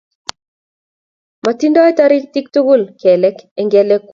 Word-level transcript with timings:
Matingdoi 1.47 1.91
toritik 1.99 2.45
tugul 2.55 2.81
kelek 3.01 3.37
eng' 3.59 3.71
kelekwach 3.73 4.09